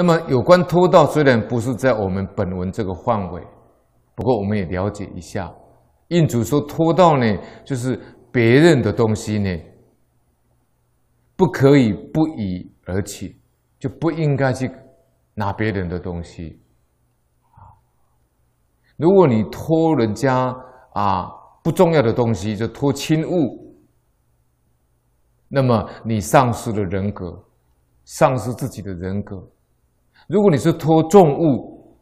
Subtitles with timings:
[0.00, 3.46] 那么有关偷盗，虽然不是在我们本文这个范围，
[4.14, 5.52] 不过我们也了解一下。
[6.08, 7.26] 印主说偷盗呢，
[7.66, 8.00] 就是
[8.32, 9.54] 别人的东西呢，
[11.36, 13.38] 不可以不以而取，
[13.78, 14.70] 就不应该去
[15.34, 16.58] 拿别人的东西。
[18.96, 20.56] 如果你偷人家
[20.94, 21.30] 啊
[21.62, 23.76] 不重要的东西，就偷轻物，
[25.46, 27.44] 那么你丧失了人格，
[28.06, 29.46] 丧失自己的人格。
[30.28, 31.98] 如果你是拖重物，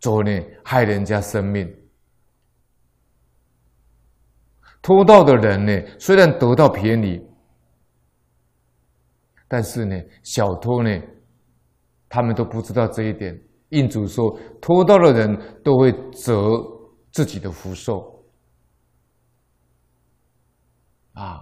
[0.00, 0.30] 走呢
[0.64, 1.66] 害人家生命。
[4.82, 7.26] 拖到的人呢，虽然得到便宜，
[9.48, 10.90] 但是呢，小偷呢，
[12.08, 13.40] 他们都不知道这一点。
[13.70, 16.62] 印主说，拖到的人都会折
[17.10, 18.24] 自己的福寿
[21.14, 21.40] 啊，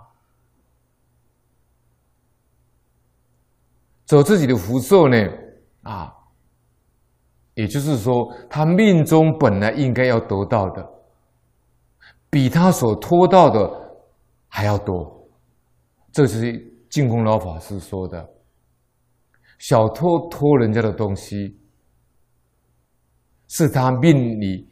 [4.07, 5.17] 折自己的福寿呢
[5.83, 6.15] 啊，
[7.55, 10.89] 也就是说，他命中本来应该要得到的，
[12.31, 13.71] 比他所托到的
[14.49, 15.29] 还要多。
[16.13, 16.53] 这是
[16.91, 18.29] 净空老法师说的，
[19.59, 21.59] 小偷偷人家的东西。
[23.55, 24.67] 是他命里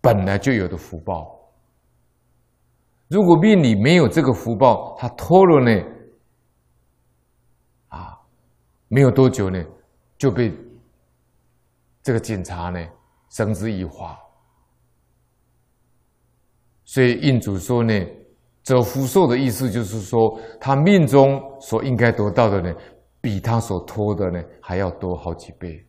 [0.00, 1.38] 本来就有的福报。
[3.08, 5.84] 如果命里没有这个福报，他偷了呢，
[7.88, 8.18] 啊，
[8.88, 9.62] 没有多久呢，
[10.20, 10.54] 就被
[12.02, 12.78] 这个警察呢
[13.30, 14.18] 绳之以法。
[16.84, 17.94] 所以印主说呢，
[18.62, 22.70] 折福寿的意思就是说，他命中所应该得到的呢，
[23.20, 25.86] 比他所托的呢还要多好几倍。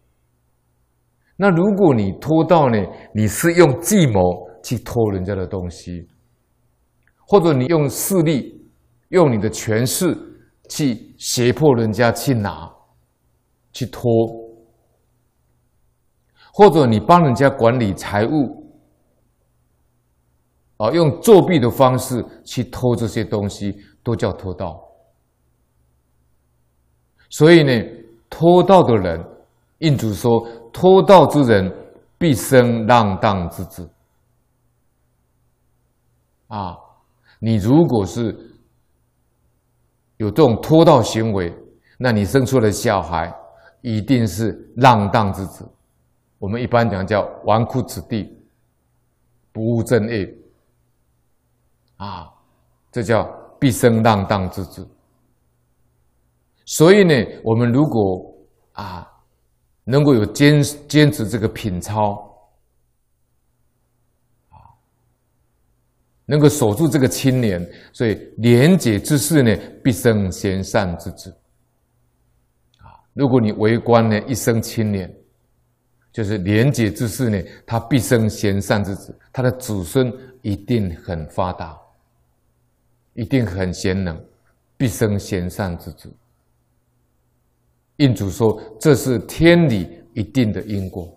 [1.35, 2.77] 那如果你拖到呢？
[3.13, 4.21] 你是用计谋
[4.63, 6.07] 去偷人家的东西，
[7.25, 8.63] 或者你用势力、
[9.09, 10.15] 用你的权势
[10.69, 12.70] 去胁迫人家去拿、
[13.71, 14.01] 去偷，
[16.53, 18.65] 或者你帮人家管理财务，
[20.77, 24.81] 啊，用作弊的方式去偷这些东西，都叫偷盗。
[27.29, 27.71] 所以呢，
[28.29, 29.23] 偷盗的人，
[29.79, 30.47] 印主说。
[30.73, 31.69] 偷盗之人
[32.17, 33.89] 必生浪荡之子。
[36.47, 36.77] 啊，
[37.39, 38.33] 你如果是
[40.15, 41.53] 有这种偷盗行为，
[41.97, 43.35] 那你生出来的小孩
[43.81, 45.69] 一定是浪荡之子。
[46.39, 48.35] 我们一般讲叫纨绔子弟，
[49.51, 50.33] 不务正业。
[51.97, 52.31] 啊，
[52.91, 53.23] 这叫
[53.59, 54.87] 毕生浪荡之子。
[56.65, 58.33] 所以呢，我们如果
[58.73, 59.07] 啊。
[59.83, 62.13] 能够有坚坚持这个品操，
[64.49, 64.55] 啊，
[66.23, 69.53] 能够守住这个清廉，所以廉洁之士呢，
[69.83, 71.35] 必生贤善之子。
[73.13, 75.13] 如果你为官呢，一生清廉，
[76.13, 81.77] 就是廉洁之士呢，他必生贤善之子，他的子孙一定很发达，
[83.13, 84.19] 一定很贤能，
[84.77, 86.11] 必生贤善之子。
[87.97, 91.13] 印主说：“这是天理一定的因果。”